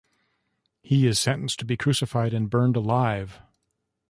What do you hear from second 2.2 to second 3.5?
and burned alive.